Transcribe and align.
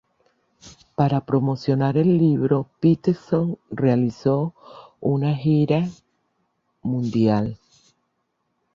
Para 0.95 1.23
promocionar 1.25 1.95
el 1.95 2.17
libro, 2.17 2.67
Peterson 2.79 3.59
realizó 3.69 4.55
una 4.99 5.35
gira 5.35 5.87
mundial. 6.81 7.59